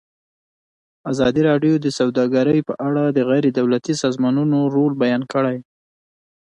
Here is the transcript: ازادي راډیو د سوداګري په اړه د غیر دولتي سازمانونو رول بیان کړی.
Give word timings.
ازادي 1.11 1.41
راډیو 1.49 1.73
د 1.79 1.87
سوداګري 1.99 2.59
په 2.69 2.73
اړه 2.87 3.03
د 3.07 3.19
غیر 3.29 3.45
دولتي 3.59 3.93
سازمانونو 4.03 4.57
رول 4.75 4.93
بیان 5.03 5.21
کړی. 5.33 5.57